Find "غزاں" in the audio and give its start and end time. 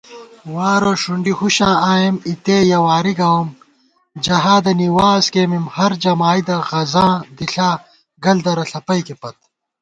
6.69-7.13